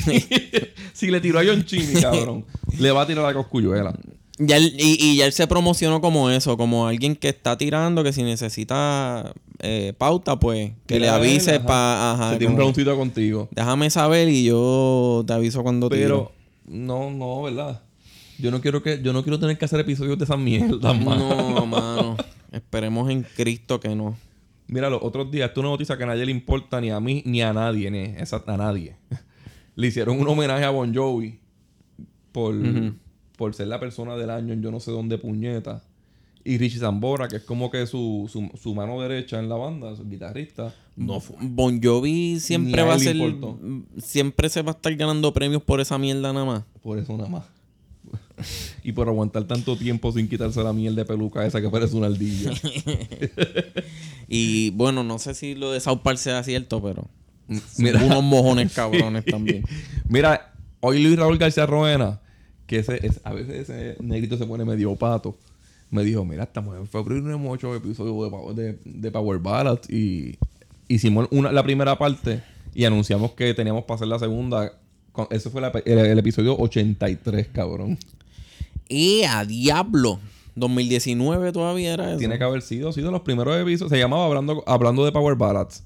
[0.93, 2.45] si le tiró a John Chini, cabrón,
[2.79, 3.93] le va a tirar a Coscuyuela.
[4.39, 8.03] Ya él- y, y ya él se promocionó como eso, como alguien que está tirando,
[8.03, 12.13] que si necesita eh, pauta, pues que le avise para.
[12.13, 12.31] Ajá.
[12.33, 13.47] Se tira un roundcito contigo.
[13.51, 16.31] Déjame saber y yo te aviso cuando Pero,
[16.67, 17.81] no, no, ¿verdad?
[18.39, 21.03] Yo no quiero que, yo no quiero tener que hacer episodios de esas mierdas, tire.
[21.05, 21.51] mano.
[21.55, 22.17] No, mano.
[22.51, 24.15] Esperemos en Cristo que no.
[24.67, 27.23] Mira, los otros días, es una noticia que a nadie le importa, ni a mí,
[27.25, 28.95] ni a nadie, ni esa- a nadie.
[29.75, 31.39] le hicieron un homenaje a Bon Jovi
[32.31, 32.55] por,
[33.37, 35.83] por ser la persona del año en yo no sé dónde puñeta.
[36.43, 39.93] Y Richie Zambora, que es como que su, su, su mano derecha en la banda,
[39.97, 41.35] su guitarrista, no fue.
[41.41, 43.17] Bon Jovi siempre va a ser.
[43.17, 43.59] importó.
[43.97, 46.63] Siempre se va a estar ganando premios por esa mierda nada más.
[46.81, 47.43] Por eso nada más.
[48.83, 52.07] Y por aguantar tanto tiempo sin quitarse la miel de peluca esa que parece una
[52.07, 52.51] ardilla.
[54.27, 57.07] Y bueno, no sé si lo de South Park sea cierto, pero.
[57.77, 58.03] Mira.
[58.03, 59.63] Unos mojones cabrones también.
[60.09, 62.19] Mira, hoy Luis Raúl García Roena,
[62.65, 65.37] que ese, es- a veces ese negrito se pone medio pato,
[65.89, 69.39] me dijo, mira, estamos en febrero y hemos hecho episodios de, Power- de, de Power
[69.39, 70.35] Ballads y
[70.89, 72.43] hicimos una, la primera parte
[72.75, 74.73] y anunciamos que teníamos para hacer la segunda.
[75.13, 77.97] Con- Ese fue la- el, el episodio 83, cabrón.
[78.89, 80.19] ¡Y a diablo!
[80.55, 82.17] 2019 todavía era eso.
[82.19, 83.91] Tiene que haber sido, sido los primeros episodios.
[83.91, 85.83] Se llamaba Hablando, Hablando de Power Ballads.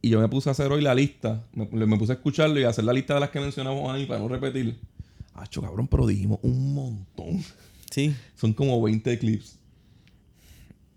[0.00, 1.44] Y yo me puse a hacer hoy la lista.
[1.52, 4.06] Me, me puse a escucharlo y a hacer la lista de las que mencionamos ahí
[4.06, 4.76] para no repetir.
[5.34, 7.42] Acho, cabrón, pero dijimos un montón.
[7.90, 8.14] Sí.
[8.36, 9.58] Son como 20 clips.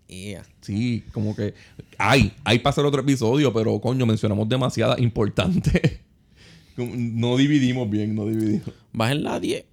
[0.06, 0.44] Yeah.
[0.60, 1.54] Sí, como que
[1.98, 6.00] hay, hay para hacer otro episodio, pero coño, mencionamos demasiadas importantes.
[6.76, 8.70] Como- no dividimos bien, no dividimos.
[8.92, 9.64] Bájenla a 10.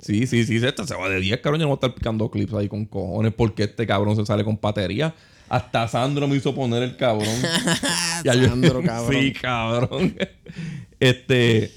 [0.00, 1.60] Sí, sí, sí, esta se va de 10, cabrón.
[1.60, 4.44] Yo no voy a estar picando clips ahí con cojones porque este cabrón se sale
[4.44, 5.14] con patería.
[5.48, 7.28] Hasta Sandro me hizo poner el cabrón.
[8.24, 9.12] Ya yo- Sandro, cabrón.
[9.22, 10.16] sí, cabrón.
[11.00, 11.70] este.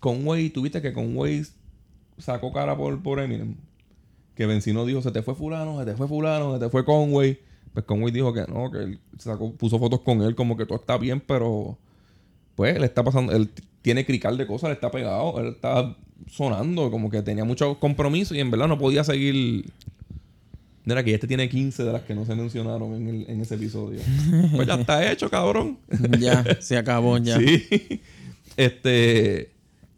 [0.00, 1.42] Conway, tuviste que Conway
[2.18, 3.54] sacó cara por, por Eminem.
[4.34, 7.38] Que Vencino dijo, se te fue fulano, se te fue fulano, se te fue Conway.
[7.74, 10.78] Pues Conway dijo que no, que él sacó, puso fotos con él como que todo
[10.78, 11.78] está bien, pero
[12.54, 13.50] pues le está pasando, él
[13.82, 15.96] tiene crical de cosas, le está pegado, él está
[16.30, 19.64] sonando, como que tenía mucho compromiso y en verdad no podía seguir.
[20.84, 23.54] Mira que este tiene 15 de las que no se mencionaron en, el- en ese
[23.54, 24.00] episodio.
[24.54, 25.78] pues ya está hecho, cabrón.
[26.18, 27.38] Ya, se acabó ya.
[27.38, 28.00] Sí.
[28.56, 29.50] Este.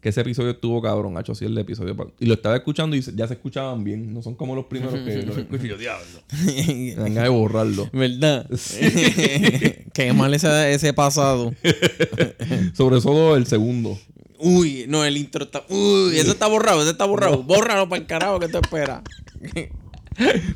[0.03, 1.95] Que ese episodio estuvo cabrón, hacho, sí, el episodio.
[2.19, 4.13] Y lo estaba escuchando y ya se escuchaban bien.
[4.13, 6.05] No son como los primeros que los escucho yo, diablo.
[6.97, 7.89] Ganas de borrarlo.
[7.93, 8.45] ¿Verdad?
[9.93, 11.53] Qué mal ese, ese pasado.
[12.73, 13.97] Sobre todo el segundo.
[14.39, 15.63] Uy, no, el intro está.
[15.69, 17.41] Uy, eso está borrado, eso está borrado.
[17.41, 19.01] Bórralo para el carajo que te espera.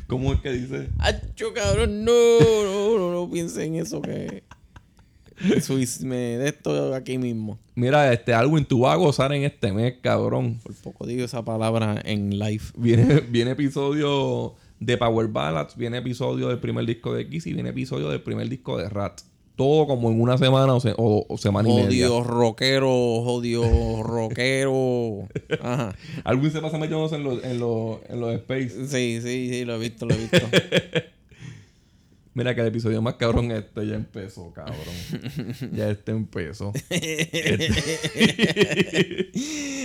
[0.08, 0.90] ¿Cómo es que dice?
[0.98, 4.42] Acho, cabrón, no, no, no, no piense en eso que.
[6.02, 7.58] Me de esto aquí mismo.
[7.74, 10.58] Mira, este Alwin, tú vas a gozar en este mes, cabrón.
[10.62, 12.64] Por poco digo esa palabra en live.
[12.76, 17.70] Viene, viene episodio de Power Ballads, viene episodio del primer disco de Kiss y viene
[17.70, 19.20] episodio del primer disco de Rat.
[19.56, 21.86] Todo como en una semana o, se- o- o semana y media.
[22.06, 22.88] Jodido rockero,
[23.24, 25.26] jodido rockero.
[25.60, 25.96] Ajá.
[26.22, 28.86] Alwin se pasa metiéndose en los, en los, en los space.
[28.86, 30.38] Sí, sí, sí, lo he visto, lo he visto.
[32.38, 34.76] Mira que el episodio más cabrón este ya empezó, cabrón.
[35.72, 36.72] ya este empezó.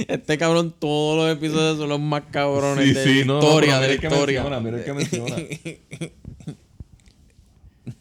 [0.07, 3.39] Este cabrón, todos los episodios son los más cabrones Sí, de sí, la no, no,
[3.47, 4.43] historia, pero de la el historia.
[4.43, 5.35] menciona, mira el que menciona.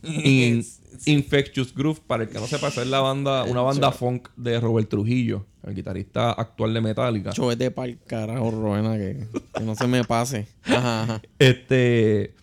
[0.22, 0.64] In-
[1.06, 4.88] Infectious Groove, para el que no sepa, es la banda, una banda funk de Robert
[4.88, 7.30] Trujillo, el guitarrista actual de Metallica.
[7.30, 10.46] Chovete pa'l carajo, Rowena, que, que no se me pase.
[10.64, 11.22] Ajá, ajá.
[11.38, 12.34] Este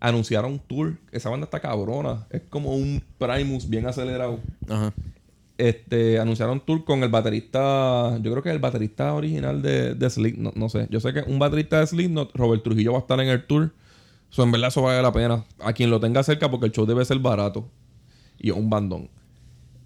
[0.00, 0.98] anunciaron un tour.
[1.12, 2.26] Esa banda está cabrona.
[2.30, 4.40] Es como un Primus bien acelerado.
[4.68, 4.92] Ajá.
[5.58, 8.18] Este, anunciaron tour con el baterista.
[8.20, 10.54] Yo creo que el baterista original de, de Slipknot.
[10.54, 10.86] No, sé.
[10.90, 13.72] Yo sé que un baterista de Slipknot, Robert Trujillo, va a estar en el tour.
[14.28, 15.44] So, en verdad, eso vale la pena.
[15.60, 17.70] A quien lo tenga cerca, porque el show debe ser barato.
[18.38, 19.08] Y es un bandón.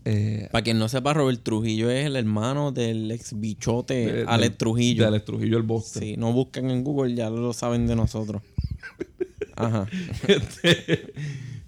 [0.06, 4.52] Eh, Para quien no sepa, Robert Trujillo es el hermano del ex bichote de- Alex
[4.52, 5.02] de- Trujillo.
[5.02, 6.02] De Alex Trujillo, el Boston.
[6.02, 8.42] Sí, no buscan en Google, ya lo saben de nosotros.
[9.66, 9.86] Ajá.
[10.28, 11.12] Este,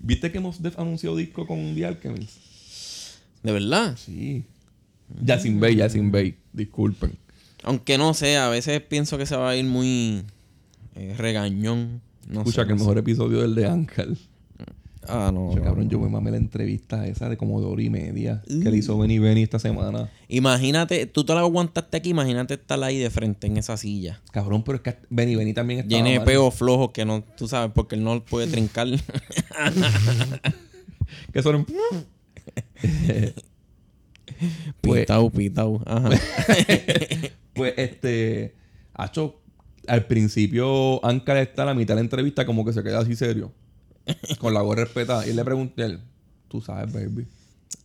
[0.01, 2.39] ¿Viste que Mos Def anunció disco con The Alchemist?
[3.43, 3.97] ¿De verdad?
[3.97, 4.45] Sí.
[5.23, 6.37] Yasin Bey, Yasin Bey.
[6.53, 7.17] Disculpen.
[7.63, 10.25] Aunque no sé, a veces pienso que se va a ir muy
[10.97, 12.01] eh, regañón.
[12.29, 14.19] No Escucha sé, que el mejor episodio es el de Ángel.
[15.09, 15.55] Ah, no.
[15.55, 18.71] Yo, cabrón, yo me mamé la entrevista esa de como de hora y media que
[18.71, 20.09] le hizo Benny Benny esta semana.
[20.29, 24.21] Imagínate, tú te la aguantaste aquí, imagínate estar ahí de frente en esa silla.
[24.31, 25.91] Cabrón, pero es que Benny Benny también está.
[25.95, 28.87] Llene de peos flojos que no, tú sabes, porque él no puede trincar.
[31.33, 31.67] Que son.
[34.81, 35.83] Pues- pitau, pitau.
[35.87, 36.11] Ajá.
[37.55, 38.55] pues este.
[38.95, 39.41] Hacho,
[39.87, 43.15] al principio Ángel está a la mitad de la entrevista como que se queda así
[43.15, 43.53] serio.
[44.39, 45.27] Con la gorra respetada.
[45.27, 46.01] Y le pregunté a él,
[46.49, 47.27] tú sabes, baby.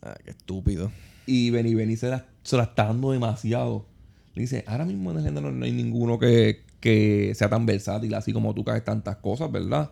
[0.01, 0.91] Ah, qué estúpido.
[1.25, 3.85] Y Benny Benny se la, se la está dando demasiado.
[4.33, 8.13] Le dice, ahora mismo en el género no hay ninguno que, que sea tan versátil
[8.13, 9.91] así como tú haces tantas cosas, ¿verdad?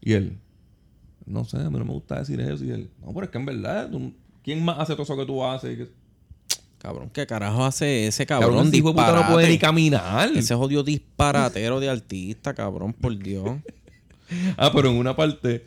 [0.00, 0.38] Y él,
[1.26, 2.64] no sé, a mí no me gusta decir eso.
[2.64, 5.26] Y él, no, pero es que en verdad, tú- ¿quién más hace todo eso que
[5.26, 5.76] tú haces?
[5.76, 6.02] Que-
[6.78, 8.50] Cabrón, ¿qué carajo hace ese cabrón?
[8.50, 9.32] Cabrón, de puta no disparate?
[9.32, 10.30] puede ni caminar.
[10.34, 13.44] Ese jodido disparatero de artista, cabrón, por Dios.
[14.56, 15.64] Ah, pero en una parte,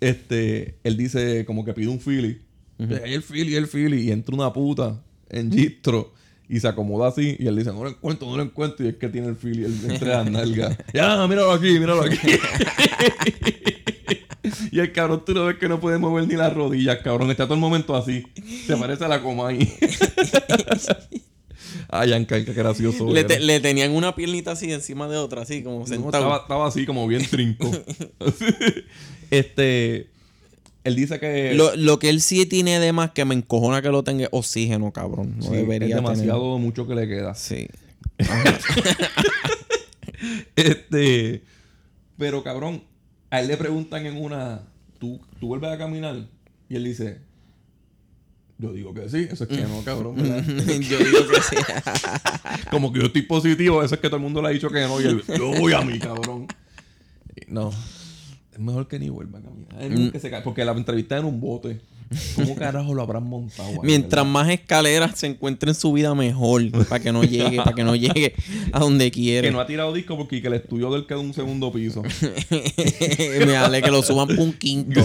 [0.00, 2.40] este, él dice como que pide un Philly.
[2.78, 4.08] Hay el Philly, el Philly.
[4.08, 6.12] Y entra una puta en Gistro
[6.48, 7.36] y se acomoda así.
[7.38, 8.84] Y él dice, no lo encuentro, no lo encuentro.
[8.84, 10.76] Y es que tiene el Philly el- entre las nalgas.
[10.94, 12.18] ya, míralo aquí, míralo aquí.
[14.72, 17.30] y el cabrón, tú lo ves que no puede mover ni las rodillas, cabrón.
[17.30, 18.24] Está todo el momento así.
[18.66, 19.72] Se parece a la coma ahí.
[21.94, 23.12] Ay, Yanka, qué gracioso.
[23.12, 23.28] Le, era.
[23.28, 26.08] te- le tenían una piernita así encima de otra, así como No, sentado.
[26.08, 27.70] estaba, estaba así como bien trinco.
[29.30, 30.08] este.
[30.84, 31.52] Él dice que.
[31.54, 34.90] Lo, lo que él sí tiene de más que me encojona que lo tenga oxígeno,
[34.90, 35.34] cabrón.
[35.36, 37.34] No sí, debería es demasiado mucho que le queda.
[37.34, 37.68] Sí.
[40.56, 41.42] Este.
[42.18, 42.82] Pero cabrón,
[43.30, 44.62] a él le preguntan en una.
[44.98, 46.16] ¿Tú, tú vuelves a caminar?
[46.68, 47.18] Y él dice.
[48.62, 50.14] Yo digo que sí, eso es que no, cabrón.
[50.14, 50.44] ¿verdad?
[50.80, 51.56] Yo digo que sí.
[52.70, 54.82] Como que yo estoy positivo, eso es que todo el mundo le ha dicho que
[54.82, 55.00] no.
[55.00, 56.46] Y él, yo voy a mí, cabrón.
[57.48, 57.72] No.
[58.52, 59.90] Es mejor que ni vuelva a caminar.
[59.90, 61.80] Mejor que se cae, porque la entrevista en un bote.
[62.36, 63.68] ¿Cómo carajo lo habrán montado?
[63.68, 64.32] ahí, Mientras verdad?
[64.32, 66.70] más escaleras se encuentre en su vida mejor.
[66.88, 68.34] Para que no llegue, para que no llegue
[68.72, 69.48] a donde quiere.
[69.48, 72.02] Que no ha tirado disco porque que el estudio del queda un segundo piso.
[72.50, 75.04] Me dale que lo suban por un quinto.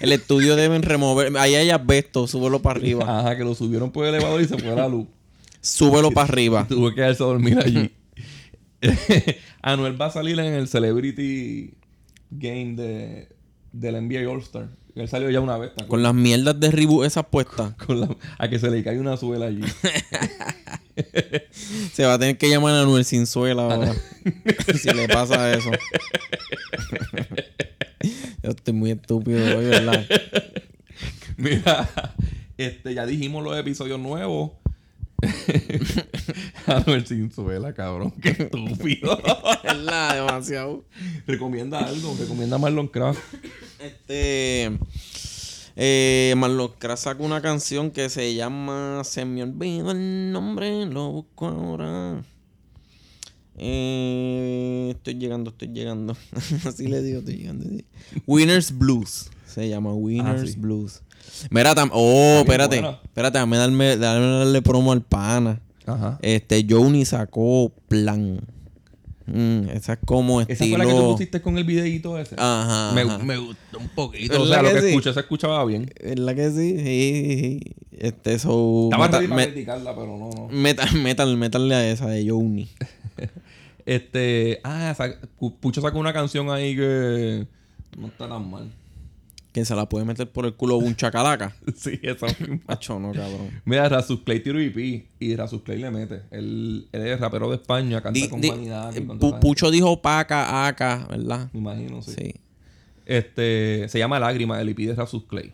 [0.00, 1.36] El estudio deben remover.
[1.38, 3.20] Ahí hay asbesto, súbelo para arriba.
[3.20, 5.06] Ajá, que lo subieron por el elevador y se fue la luz.
[5.60, 6.66] Súbelo para arriba.
[6.68, 7.90] Tuve que quedarse a dormir allí.
[9.62, 11.74] Anuel va a salir en el Celebrity
[12.30, 13.28] Game de,
[13.72, 14.68] del NBA All-Star.
[14.94, 15.72] Él salió ya una vez.
[15.88, 17.74] Con las mierdas de reboot esas puestas.
[17.86, 19.62] Con la- a que se le cae una suela allí.
[21.92, 23.94] Se va a tener que llamar a Anuel sin suela ahora.
[24.80, 25.70] si le pasa eso.
[28.46, 30.06] Yo estoy muy estúpido hoy, ¿verdad?
[31.36, 31.90] Mira,
[32.56, 34.52] este, ya dijimos los episodios nuevos.
[36.66, 38.12] Anuel Cinzuela, cabrón.
[38.22, 39.20] Qué estúpido.
[39.64, 40.84] es la demasiado.
[41.26, 42.16] Recomienda algo.
[42.20, 43.18] Recomienda Marlon Craft.
[43.80, 44.78] Este.
[45.74, 51.10] Eh, Marlon Craft sacó una canción que se llama Se me olvidó el nombre, lo
[51.10, 52.22] busco ahora.
[53.58, 56.16] Eh, estoy llegando, estoy llegando.
[56.64, 57.64] Así le digo, estoy llegando.
[58.26, 59.30] Winners Blues.
[59.46, 60.58] Se llama Winners sí.
[60.58, 61.02] Blues.
[61.50, 62.80] Mira, tam- oh, espérate.
[62.80, 63.00] buena.
[63.04, 65.60] Espérate, dame darme, darle promo al pana.
[65.86, 66.18] Ajá.
[66.22, 68.40] Este, Joni sacó plan.
[69.26, 70.76] Mm, esa es como Esa estilo.
[70.76, 72.36] fue la que tú pusiste con el videíto ese.
[72.38, 72.92] Ajá.
[72.94, 73.18] me, ajá.
[73.18, 74.36] me gustó un poquito.
[74.40, 74.86] O ¿Verdad sea, lo que que sí?
[74.88, 75.90] escuché se escuchaba bien.
[76.02, 76.76] ¿Verdad que sí?
[76.78, 77.60] Sí, sí, sí.
[77.98, 78.84] Este, eso.
[78.84, 80.48] Estaba meta- ready para me- criticarla, pero no, no.
[80.48, 82.68] metal, metal, metal a esa de Joni.
[83.86, 84.60] Este.
[84.64, 87.46] Ah, sa- Pu- Pucho sacó una canción ahí que.
[87.96, 88.70] No está tan mal.
[89.52, 91.56] Que se la puede meter por el culo un chacalaca.
[91.76, 92.26] sí, esa.
[92.68, 93.50] Macho, no, cabrón.
[93.64, 96.22] Mira, Rasus Clay tiro EP y Rasus Clay le mete.
[96.30, 98.92] Él, él es rapero de España, canta Di- con di- Vanidad.
[98.94, 101.48] Pu- esa Pucho dijo paca, aca, ¿verdad?
[101.54, 102.12] Me imagino, sí.
[102.18, 102.34] Sí.
[103.06, 105.52] Este, se llama Lágrima, el EP de Rasus Clay.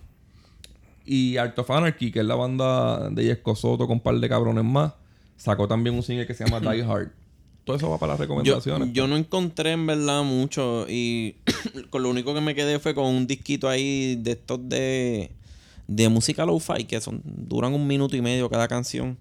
[1.04, 4.28] Y Art of Anarchy, que es la banda de Yesco Soto con un par de
[4.28, 4.94] cabrones más,
[5.36, 7.10] sacó también un single que se llama Die Hard.
[7.64, 8.92] Todo eso va para las recomendaciones.
[8.92, 11.36] yo no encontré en verdad mucho y
[11.90, 15.30] con lo único que me quedé fue con un disquito ahí de estos de,
[15.86, 19.16] de música lo-fi que son duran un minuto y medio cada canción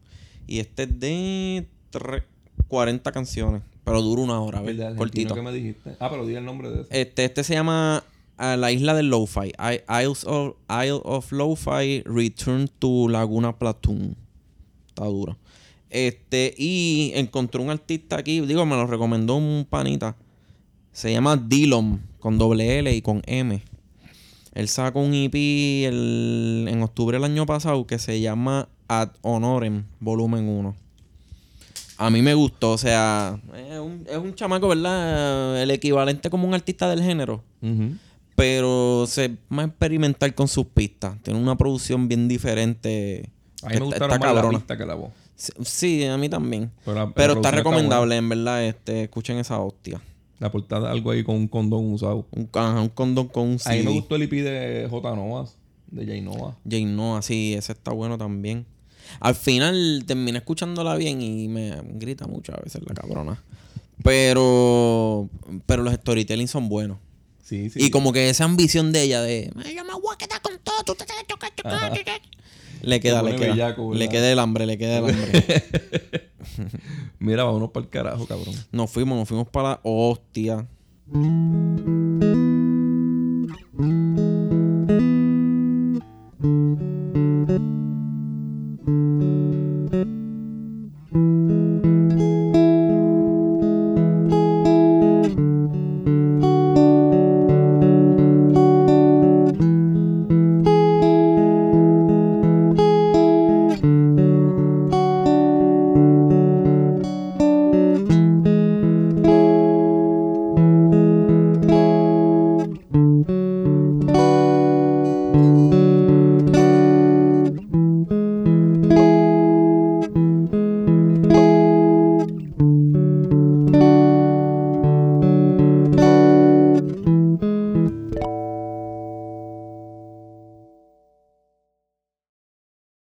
[0.47, 2.23] y este es de tre-
[2.67, 5.35] 40 canciones pero dura una hora, argentino cortito.
[5.35, 5.95] que me dijiste.
[5.99, 7.01] Ah, pero di el nombre de ese.
[7.01, 8.03] Este, este se llama
[8.37, 9.53] La Isla del Lo-Fi.
[10.01, 14.15] Isles of, Isle of Lo-Fi Return to Laguna Platoon.
[14.87, 15.35] Está duro.
[15.91, 20.15] Este, y encontré un artista aquí, digo, me lo recomendó un panita.
[20.93, 23.61] Se llama Dillon, con doble L y con M.
[24.53, 25.33] Él sacó un EP
[25.85, 30.75] el- en octubre del año pasado que se llama Ad Honorem, volumen 1.
[31.97, 35.61] A mí me gustó, o sea, es un, es un chamaco, ¿verdad?
[35.61, 37.43] El equivalente como un artista del género.
[38.35, 41.15] Pero se más experimental con sus pistas.
[41.21, 43.29] Tiene una producción bien diferente.
[43.61, 45.11] A mí me gustaron más la pista que la voz.
[45.63, 46.71] Sí, a mí también.
[46.85, 48.65] Pero, la- la Pero producción está recomendable, en verdad.
[48.65, 50.01] Este, escuchen esa hostia.
[50.39, 52.25] La portada, algo ahí con un condón usado.
[52.31, 53.93] Un, ajá, un condón con un A mí me CD.
[53.93, 55.15] gustó el EP de J.
[55.15, 55.55] Novas,
[55.87, 56.21] de J.
[56.21, 56.57] Nova.
[56.67, 58.65] Jane Noah, sí, ese está bueno también.
[59.19, 63.43] Al final terminé escuchándola bien y me grita mucho a veces la cabrona.
[64.03, 65.29] Pero,
[65.65, 66.97] pero los storytelling son buenos.
[67.43, 67.79] Sí, sí.
[67.83, 70.57] Y como que esa ambición de ella de "Ay, yo me voy a quedar con
[70.59, 71.91] todo, tú te tienes que chocar, chocar".
[72.81, 73.51] Le queda, le queda.
[73.51, 75.63] bellaco, le queda el hambre, le queda el hambre.
[77.19, 78.55] Mira, vámonos para el carajo, cabrón.
[78.71, 80.67] nos fuimos, nos fuimos para la hostia.